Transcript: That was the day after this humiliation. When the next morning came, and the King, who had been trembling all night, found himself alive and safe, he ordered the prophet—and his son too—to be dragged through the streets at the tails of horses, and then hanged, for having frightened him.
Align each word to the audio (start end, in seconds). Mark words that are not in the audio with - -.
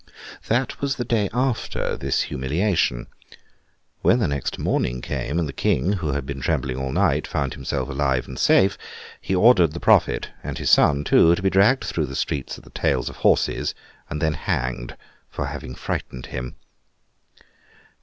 That 0.47 0.81
was 0.81 0.95
the 0.95 1.05
day 1.05 1.29
after 1.31 1.95
this 1.95 2.21
humiliation. 2.23 3.05
When 4.01 4.17
the 4.17 4.27
next 4.27 4.57
morning 4.57 4.99
came, 4.99 5.37
and 5.37 5.47
the 5.47 5.53
King, 5.53 5.93
who 5.93 6.13
had 6.13 6.25
been 6.25 6.41
trembling 6.41 6.77
all 6.77 6.91
night, 6.91 7.27
found 7.27 7.53
himself 7.53 7.87
alive 7.87 8.27
and 8.27 8.39
safe, 8.39 8.79
he 9.21 9.35
ordered 9.35 9.73
the 9.73 9.79
prophet—and 9.79 10.57
his 10.57 10.71
son 10.71 11.03
too—to 11.03 11.43
be 11.43 11.51
dragged 11.51 11.83
through 11.83 12.07
the 12.07 12.15
streets 12.15 12.57
at 12.57 12.63
the 12.63 12.71
tails 12.71 13.09
of 13.09 13.17
horses, 13.17 13.75
and 14.09 14.19
then 14.19 14.33
hanged, 14.33 14.97
for 15.29 15.45
having 15.45 15.75
frightened 15.75 16.25
him. 16.25 16.55